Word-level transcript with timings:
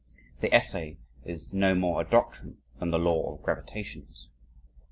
The 0.39 0.51
essay 0.51 0.97
is 1.25 1.53
no 1.53 1.75
more 1.75 2.01
a 2.01 2.09
doctrine 2.09 2.57
than 2.79 2.89
the 2.89 2.97
law 2.97 3.35
of 3.35 3.43
gravitation 3.43 4.07
is. 4.09 4.29